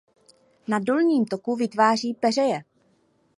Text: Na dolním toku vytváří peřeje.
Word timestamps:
Na 0.67 0.79
dolním 0.79 1.25
toku 1.25 1.55
vytváří 1.55 2.13
peřeje. 2.13 2.63